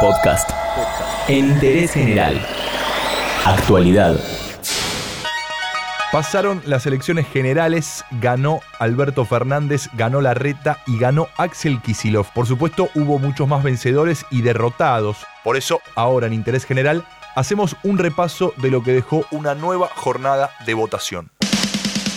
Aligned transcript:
Podcast. 0.00 0.48
Interés 1.28 1.92
general. 1.92 2.40
Actualidad. 3.44 4.18
Pasaron 6.10 6.62
las 6.64 6.86
elecciones 6.86 7.28
generales, 7.28 8.02
ganó 8.12 8.60
Alberto 8.78 9.26
Fernández, 9.26 9.90
ganó 9.92 10.22
Larreta 10.22 10.78
y 10.86 10.98
ganó 10.98 11.28
Axel 11.36 11.82
Kisilov. 11.82 12.32
Por 12.32 12.46
supuesto, 12.46 12.88
hubo 12.94 13.18
muchos 13.18 13.46
más 13.46 13.62
vencedores 13.62 14.24
y 14.30 14.40
derrotados. 14.40 15.18
Por 15.44 15.58
eso, 15.58 15.82
ahora 15.94 16.26
en 16.26 16.32
Interés 16.32 16.64
General, 16.64 17.04
hacemos 17.36 17.76
un 17.82 17.98
repaso 17.98 18.54
de 18.56 18.70
lo 18.70 18.82
que 18.82 18.92
dejó 18.92 19.26
una 19.30 19.54
nueva 19.54 19.90
jornada 19.94 20.50
de 20.64 20.72
votación. 20.72 21.30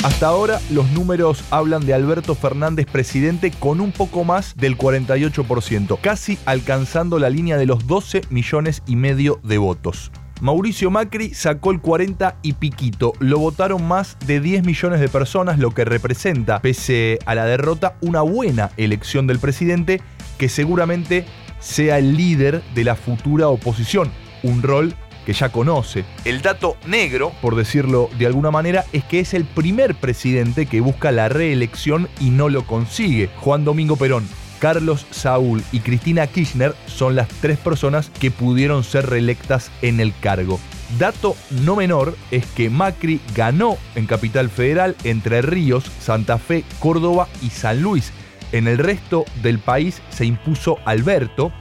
Hasta 0.04 0.28
ahora 0.28 0.60
los 0.70 0.92
números 0.92 1.46
hablan 1.50 1.86
de 1.86 1.94
Alberto 1.94 2.36
Fernández 2.36 2.86
presidente 2.86 3.52
con 3.52 3.80
un 3.80 3.94
poco 3.94 4.26
más 4.26 4.54
del 4.58 4.78
48%, 4.78 5.98
casi 6.02 6.38
alcanzando 6.46 7.20
la 7.20 7.30
línea 7.30 7.56
de 7.56 7.66
los 7.66 7.88
12 7.88 8.24
millones 8.30 8.84
y 8.86 8.98
medio 8.98 9.40
de 9.44 9.58
votos. 9.60 10.12
Mauricio 10.42 10.92
Macri 10.92 11.34
sacó 11.34 11.72
el 11.72 11.80
40 11.80 12.36
y 12.42 12.52
piquito. 12.52 13.14
Lo 13.20 13.40
votaron 13.40 13.88
más 13.88 14.18
de 14.28 14.42
10 14.42 14.66
millones 14.66 15.00
de 15.00 15.08
personas, 15.08 15.58
lo 15.58 15.72
que 15.72 15.86
representa, 15.86 16.60
pese 16.62 17.20
a 17.26 17.34
la 17.34 17.46
derrota, 17.46 17.96
una 18.02 18.24
buena 18.24 18.72
elección 18.76 19.26
del 19.26 19.40
presidente 19.40 20.02
que 20.38 20.50
seguramente 20.50 21.26
sea 21.60 21.98
el 21.98 22.18
líder 22.18 22.62
de 22.76 22.84
la 22.84 22.98
futura 22.98 23.48
oposición. 23.48 24.12
Un 24.44 24.64
rol 24.64 24.96
que 25.26 25.34
ya 25.34 25.50
conoce. 25.50 26.06
El 26.26 26.42
dato 26.42 26.78
negro, 26.86 27.32
por 27.42 27.56
decirlo 27.56 28.10
de 28.18 28.28
alguna 28.28 28.52
manera, 28.52 28.86
es 28.94 29.04
que 29.04 29.20
es 29.20 29.34
el 29.34 29.46
primer 29.46 29.96
presidente 29.96 30.66
que 30.66 30.82
busca 30.82 31.12
la 31.12 31.30
reelección 31.30 32.10
y 32.20 32.30
no 32.30 32.50
lo 32.50 32.66
consigue. 32.66 33.30
Juan 33.40 33.66
Domingo 33.66 33.96
Perón. 33.96 34.28
Carlos 34.60 35.06
Saúl 35.12 35.62
y 35.74 35.82
Cristina 35.82 36.26
Kirchner 36.26 36.74
son 36.86 37.18
las 37.18 37.28
tres 37.28 37.58
personas 37.58 38.10
que 38.18 38.32
pudieron 38.32 38.86
ser 38.86 39.10
reelectas 39.10 39.72
en 39.82 40.00
el 40.00 40.14
cargo. 40.18 40.58
Dato 40.98 41.36
no 41.50 41.76
menor 41.76 42.16
es 42.32 42.46
que 42.46 42.70
Macri 42.70 43.20
ganó 43.36 43.78
en 43.96 44.06
Capital 44.06 44.50
Federal, 44.50 44.96
Entre 45.04 45.42
Ríos, 45.42 45.84
Santa 46.00 46.38
Fe, 46.38 46.64
Córdoba 46.80 47.28
y 47.42 47.50
San 47.50 47.82
Luis. 47.82 48.14
En 48.54 48.68
el 48.68 48.78
resto 48.78 49.26
del 49.42 49.60
país 49.60 50.02
se 50.12 50.26
impuso 50.26 50.78
Alberto, 50.86 51.52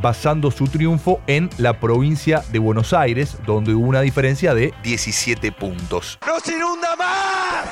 basando 0.00 0.50
su 0.50 0.66
triunfo 0.66 1.20
en 1.26 1.50
la 1.58 1.80
provincia 1.80 2.42
de 2.52 2.58
Buenos 2.58 2.92
Aires, 2.92 3.36
donde 3.46 3.74
hubo 3.74 3.86
una 3.86 4.00
diferencia 4.00 4.54
de 4.54 4.72
17 4.82 5.52
puntos. 5.52 6.18
¡No 6.26 6.40
se 6.40 6.54
inunda 6.56 6.96
más! 6.96 7.66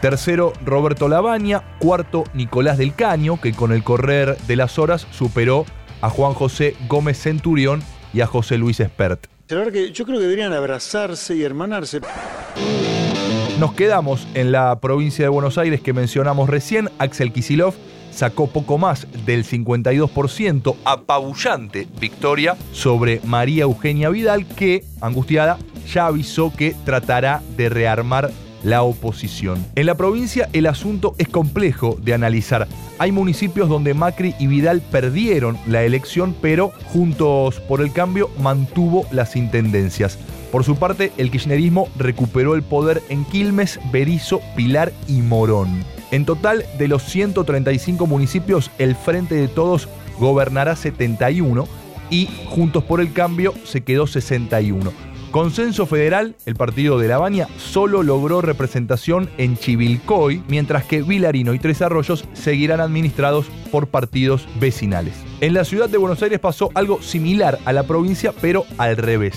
Tercero, 0.00 0.52
Roberto 0.64 1.08
Labaña. 1.08 1.62
Cuarto, 1.78 2.24
Nicolás 2.34 2.78
del 2.78 2.94
Caño, 2.94 3.40
que 3.40 3.52
con 3.52 3.72
el 3.72 3.82
correr 3.82 4.36
de 4.46 4.56
las 4.56 4.78
horas 4.78 5.06
superó 5.10 5.64
a 6.00 6.10
Juan 6.10 6.34
José 6.34 6.76
Gómez 6.86 7.18
Centurión 7.18 7.82
y 8.12 8.20
a 8.20 8.26
José 8.26 8.58
Luis 8.58 8.80
Espert. 8.80 9.26
que 9.48 9.92
yo 9.92 10.04
creo 10.04 10.18
que 10.18 10.24
deberían 10.24 10.52
abrazarse 10.52 11.34
y 11.34 11.42
hermanarse. 11.42 12.00
Nos 13.58 13.72
quedamos 13.72 14.28
en 14.34 14.52
la 14.52 14.78
provincia 14.80 15.24
de 15.24 15.30
Buenos 15.30 15.56
Aires 15.56 15.80
que 15.80 15.94
mencionamos 15.94 16.50
recién. 16.50 16.90
Axel 16.98 17.32
Kisilov 17.32 17.74
sacó 18.16 18.46
poco 18.46 18.78
más 18.78 19.06
del 19.26 19.44
52%, 19.44 20.76
apabullante 20.84 21.86
victoria 22.00 22.56
sobre 22.72 23.20
María 23.24 23.64
Eugenia 23.64 24.08
Vidal, 24.08 24.46
que, 24.46 24.84
angustiada, 25.00 25.58
ya 25.92 26.06
avisó 26.06 26.52
que 26.52 26.74
tratará 26.84 27.42
de 27.56 27.68
rearmar 27.68 28.30
la 28.64 28.82
oposición. 28.82 29.64
En 29.76 29.86
la 29.86 29.96
provincia 29.96 30.48
el 30.52 30.66
asunto 30.66 31.14
es 31.18 31.28
complejo 31.28 31.98
de 32.02 32.14
analizar. 32.14 32.66
Hay 32.98 33.12
municipios 33.12 33.68
donde 33.68 33.94
Macri 33.94 34.34
y 34.38 34.46
Vidal 34.46 34.80
perdieron 34.80 35.58
la 35.66 35.84
elección, 35.84 36.34
pero 36.40 36.72
Juntos 36.86 37.60
por 37.60 37.82
el 37.82 37.92
Cambio 37.92 38.30
mantuvo 38.40 39.06
las 39.12 39.36
intendencias. 39.36 40.18
Por 40.50 40.64
su 40.64 40.76
parte, 40.76 41.12
el 41.18 41.30
kirchnerismo 41.30 41.88
recuperó 41.98 42.54
el 42.54 42.62
poder 42.62 43.02
en 43.10 43.24
Quilmes, 43.26 43.78
Berizo, 43.92 44.40
Pilar 44.56 44.92
y 45.06 45.20
Morón. 45.20 45.95
En 46.10 46.24
total, 46.24 46.64
de 46.78 46.88
los 46.88 47.02
135 47.04 48.06
municipios, 48.06 48.70
el 48.78 48.94
Frente 48.94 49.34
de 49.34 49.48
Todos 49.48 49.88
gobernará 50.18 50.76
71 50.76 51.66
y 52.10 52.28
Juntos 52.48 52.84
por 52.84 53.00
el 53.00 53.12
Cambio 53.12 53.54
se 53.64 53.82
quedó 53.82 54.06
61. 54.06 54.92
Consenso 55.30 55.84
Federal, 55.84 56.34
el 56.46 56.54
partido 56.54 56.98
de 56.98 57.08
La 57.08 57.18
Baña, 57.18 57.46
solo 57.58 58.02
logró 58.02 58.40
representación 58.40 59.28
en 59.36 59.58
Chivilcoy, 59.58 60.42
mientras 60.48 60.84
que 60.84 61.02
Vilarino 61.02 61.52
y 61.52 61.58
Tres 61.58 61.82
Arroyos 61.82 62.24
seguirán 62.32 62.80
administrados 62.80 63.46
por 63.70 63.88
partidos 63.88 64.48
vecinales. 64.58 65.14
En 65.42 65.52
la 65.52 65.64
ciudad 65.64 65.90
de 65.90 65.98
Buenos 65.98 66.22
Aires 66.22 66.38
pasó 66.38 66.70
algo 66.74 67.02
similar 67.02 67.58
a 67.66 67.74
la 67.74 67.82
provincia, 67.82 68.32
pero 68.40 68.64
al 68.78 68.96
revés. 68.96 69.36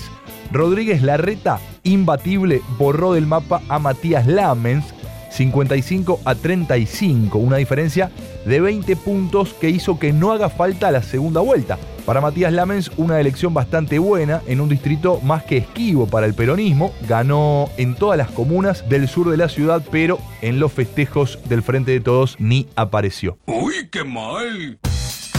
Rodríguez 0.52 1.02
Larreta, 1.02 1.60
imbatible, 1.82 2.62
borró 2.78 3.12
del 3.12 3.26
mapa 3.26 3.60
a 3.68 3.78
Matías 3.78 4.26
Lamens, 4.26 4.94
55 5.30 6.20
a 6.24 6.34
35, 6.34 7.38
una 7.38 7.56
diferencia 7.56 8.10
de 8.44 8.60
20 8.60 8.96
puntos 8.96 9.54
que 9.54 9.70
hizo 9.70 9.98
que 9.98 10.12
no 10.12 10.32
haga 10.32 10.50
falta 10.50 10.90
la 10.90 11.02
segunda 11.02 11.40
vuelta. 11.40 11.78
Para 12.04 12.20
Matías 12.20 12.52
Lamens, 12.52 12.90
una 12.96 13.20
elección 13.20 13.54
bastante 13.54 13.98
buena 13.98 14.42
en 14.46 14.60
un 14.60 14.68
distrito 14.68 15.20
más 15.20 15.44
que 15.44 15.58
esquivo 15.58 16.06
para 16.06 16.26
el 16.26 16.34
peronismo. 16.34 16.92
Ganó 17.08 17.68
en 17.76 17.94
todas 17.94 18.18
las 18.18 18.30
comunas 18.30 18.88
del 18.88 19.08
sur 19.08 19.30
de 19.30 19.36
la 19.36 19.48
ciudad, 19.48 19.82
pero 19.90 20.18
en 20.40 20.58
los 20.58 20.72
festejos 20.72 21.38
del 21.48 21.62
Frente 21.62 21.92
de 21.92 22.00
Todos 22.00 22.36
ni 22.40 22.66
apareció. 22.74 23.38
¡Uy, 23.46 23.88
qué 23.90 24.02
mal! 24.02 24.78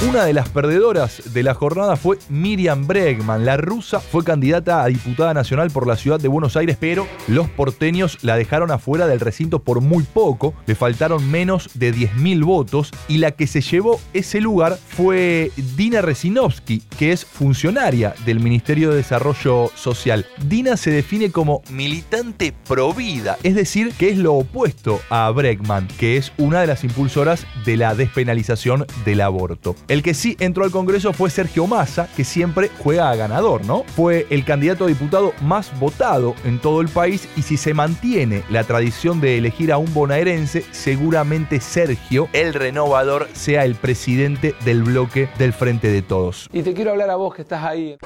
Una 0.09 0.25
de 0.25 0.34
las 0.34 0.50
perdedoras 0.50 1.31
de 1.31 1.44
la 1.44 1.53
jornada 1.53 1.95
fue 1.95 2.17
Miriam 2.28 2.88
Bregman. 2.88 3.45
La 3.45 3.56
rusa 3.56 4.00
fue 4.00 4.23
candidata 4.23 4.81
a 4.81 4.88
diputada 4.88 5.35
nacional 5.35 5.69
por 5.69 5.85
la 5.85 5.95
ciudad 5.95 6.19
de 6.19 6.28
Buenos 6.28 6.57
Aires, 6.57 6.75
pero 6.79 7.06
los 7.28 7.47
porteños 7.50 8.17
la 8.23 8.35
dejaron 8.35 8.72
afuera 8.72 9.06
del 9.06 9.19
recinto 9.19 9.59
por 9.59 9.79
muy 9.79 10.03
poco. 10.03 10.56
Le 10.66 10.73
faltaron 10.73 11.29
menos 11.29 11.69
de 11.75 11.94
10.000 11.94 12.44
votos 12.44 12.91
y 13.07 13.19
la 13.19 13.31
que 13.31 13.45
se 13.45 13.62
llevó 13.62 14.01
ese 14.12 14.41
lugar 14.41 14.75
fue 14.75 15.51
Dina 15.75 16.01
Resinovsky, 16.01 16.81
que 16.97 17.12
es 17.12 17.23
funcionaria 17.23 18.16
del 18.25 18.39
Ministerio 18.39 18.89
de 18.89 18.97
Desarrollo 18.97 19.69
Social. 19.75 20.25
Dina 20.44 20.78
se 20.78 20.89
define 20.89 21.31
como 21.31 21.62
militante 21.69 22.56
pro 22.68 22.91
vida, 22.91 23.38
es 23.44 23.53
decir, 23.53 23.94
que 24.00 24.09
es 24.09 24.18
lo 24.18 24.33
opuesto 24.33 25.00
a 25.12 25.29
Bregman, 25.29 25.88
que 26.00 26.18
es 26.18 26.33
una 26.39 26.62
de 26.62 26.68
las 26.68 26.83
impulsoras 26.83 27.45
de 27.66 27.78
la 27.78 27.94
despenalización 27.94 28.88
del 29.06 29.22
aborto. 29.22 29.75
El 29.91 30.03
que 30.03 30.13
sí 30.13 30.38
entró 30.40 30.63
al 30.63 30.72
Congreso 30.72 31.12
fue 31.12 31.29
Sergio 31.29 31.68
Massa, 31.68 32.07
que 32.16 32.24
siempre 32.24 32.72
juega 32.79 33.09
a 33.09 33.16
ganador, 33.18 33.66
¿no? 33.66 33.84
Fue 33.94 34.25
el 34.29 34.46
candidato 34.46 34.85
a 34.85 34.88
diputado 34.88 35.34
más 35.41 35.78
votado 35.81 36.34
en 36.46 36.59
todo 36.59 36.79
el 36.79 36.88
país 36.88 37.28
y 37.35 37.41
si 37.41 37.57
se 37.57 37.74
mantiene 37.74 38.46
la 38.50 38.63
tradición 38.63 39.19
de 39.19 39.38
elegir 39.38 39.69
a 39.69 39.78
un 39.78 39.94
bonaerense, 39.94 40.63
seguramente 40.72 41.59
Sergio, 41.59 42.30
el 42.31 42.53
renovador, 42.53 43.28
sea 43.34 43.66
el 43.66 43.75
presidente 43.75 44.56
del 44.63 44.84
bloque 44.84 45.28
del 45.38 45.51
Frente 45.51 45.90
de 45.90 46.01
Todos. 46.01 46.47
Y 46.53 46.63
te 46.63 46.74
quiero 46.74 46.91
hablar 46.91 47.09
a 47.09 47.18
vos 47.18 47.35
que 47.35 47.41
estás 47.41 47.62
ahí. 47.62 47.97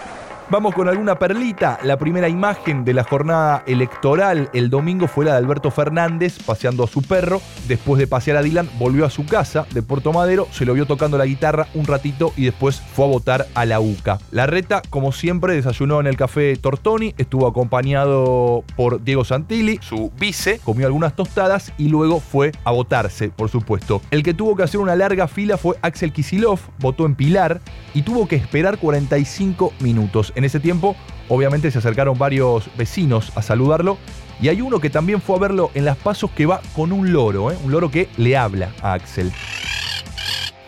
Vamos 0.51 0.75
con 0.75 0.87
alguna 0.87 1.17
perlita. 1.17 1.79
La 1.81 1.97
primera 1.97 2.29
imagen 2.29 2.85
de 2.85 2.93
la 2.93 3.03
jornada 3.03 3.63
electoral 3.65 4.47
el 4.53 4.69
domingo 4.69 5.07
fue 5.07 5.25
la 5.25 5.31
de 5.31 5.37
Alberto 5.39 5.71
Fernández 5.71 6.37
paseando 6.45 6.83
a 6.83 6.87
su 6.87 7.01
perro. 7.01 7.41
Después 7.67 7.97
de 7.97 8.05
pasear 8.05 8.37
a 8.37 8.43
Dylan, 8.43 8.69
volvió 8.77 9.07
a 9.07 9.09
su 9.09 9.25
casa 9.25 9.65
de 9.71 9.81
Puerto 9.81 10.13
Madero, 10.13 10.47
se 10.51 10.65
lo 10.65 10.75
vio 10.75 10.85
tocando 10.85 11.17
la 11.17 11.25
guitarra 11.25 11.67
un 11.73 11.85
ratito 11.87 12.31
y 12.37 12.45
después 12.45 12.79
fue 12.79 13.05
a 13.05 13.07
votar 13.07 13.47
a 13.55 13.65
la 13.65 13.79
UCA. 13.79 14.19
La 14.29 14.45
reta, 14.45 14.83
como 14.91 15.11
siempre, 15.11 15.55
desayunó 15.55 15.99
en 15.99 16.05
el 16.05 16.15
café 16.15 16.55
Tortoni, 16.57 17.15
estuvo 17.17 17.47
acompañado 17.47 18.63
por 18.75 19.03
Diego 19.03 19.25
Santilli, 19.25 19.79
su 19.81 20.11
vice, 20.19 20.59
comió 20.63 20.85
algunas 20.85 21.15
tostadas 21.15 21.73
y 21.79 21.89
luego 21.89 22.19
fue 22.19 22.51
a 22.65 22.71
votarse, 22.71 23.29
por 23.29 23.49
supuesto. 23.49 23.99
El 24.11 24.21
que 24.21 24.35
tuvo 24.35 24.55
que 24.55 24.61
hacer 24.61 24.79
una 24.79 24.95
larga 24.95 25.27
fila 25.27 25.57
fue 25.57 25.75
Axel 25.81 26.13
Kisilov, 26.13 26.59
votó 26.77 27.07
en 27.07 27.15
Pilar 27.15 27.61
y 27.95 28.03
tuvo 28.03 28.27
que 28.27 28.35
esperar 28.35 28.77
45 28.77 29.73
minutos. 29.79 30.33
En 30.35 30.43
ese 30.43 30.59
tiempo, 30.59 30.95
obviamente, 31.29 31.71
se 31.71 31.79
acercaron 31.79 32.17
varios 32.17 32.69
vecinos 32.77 33.31
a 33.35 33.41
saludarlo. 33.41 33.97
Y 34.41 34.49
hay 34.49 34.61
uno 34.61 34.79
que 34.79 34.89
también 34.89 35.21
fue 35.21 35.37
a 35.37 35.39
verlo 35.39 35.71
en 35.73 35.85
las 35.85 35.97
pasos 35.97 36.29
que 36.31 36.45
va 36.45 36.61
con 36.75 36.91
un 36.91 37.13
loro, 37.13 37.51
¿eh? 37.51 37.57
un 37.63 37.71
loro 37.71 37.89
que 37.89 38.09
le 38.17 38.35
habla 38.35 38.71
a 38.81 38.93
Axel. 38.93 39.31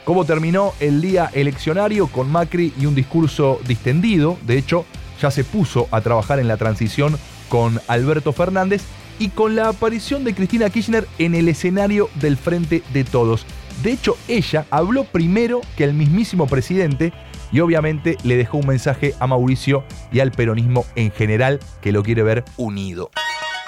¿Cómo 0.06 0.24
terminó 0.24 0.74
el 0.80 1.02
día 1.02 1.30
eleccionario 1.34 2.08
con 2.08 2.32
Macri 2.32 2.74
y 2.80 2.86
un 2.86 2.96
discurso 2.96 3.60
distendido? 3.68 4.38
De 4.48 4.58
hecho, 4.58 4.86
ya 5.22 5.32
se 5.32 5.44
puso 5.44 5.90
a 5.92 6.00
trabajar 6.00 6.40
en 6.40 6.48
la 6.48 6.56
transición 6.56 7.18
con 7.50 7.82
Alberto 7.90 8.32
Fernández 8.32 8.84
y 9.20 9.30
con 9.30 9.58
la 9.58 9.68
aparición 9.68 10.24
de 10.24 10.34
Cristina 10.34 10.70
Kirchner 10.70 11.06
en 11.18 11.36
el 11.36 11.50
escenario 11.50 12.10
del 12.16 12.38
Frente 12.38 12.84
de 12.94 13.04
Todos. 13.04 13.46
De 13.84 13.92
hecho, 13.92 14.18
ella 14.28 14.66
habló 14.72 15.04
primero 15.04 15.62
que 15.76 15.84
el 15.84 15.94
mismísimo 15.94 16.48
presidente 16.48 17.14
y 17.52 17.60
obviamente 17.60 18.18
le 18.24 18.36
dejó 18.36 18.58
un 18.58 18.68
mensaje 18.68 19.14
a 19.20 19.28
Mauricio 19.28 19.84
y 20.12 20.20
al 20.20 20.32
peronismo 20.32 20.86
en 20.96 21.12
general 21.12 21.60
que 21.82 21.92
lo 21.92 22.04
quiere 22.04 22.24
ver 22.24 22.44
unido. 22.58 23.12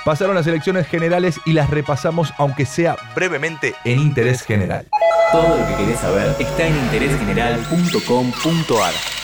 Pasaron 0.05 0.35
las 0.35 0.47
elecciones 0.47 0.87
generales 0.87 1.39
y 1.45 1.53
las 1.53 1.69
repasamos 1.69 2.33
aunque 2.37 2.65
sea 2.65 2.97
brevemente 3.15 3.75
en 3.83 3.99
interés 3.99 4.41
general. 4.41 4.87
Todo 5.31 5.57
lo 5.57 5.67
que 5.67 5.75
querés 5.75 5.99
saber 5.99 6.35
está 6.39 6.67
en 6.67 6.75
interésgeneral.com.ar. 6.75 9.18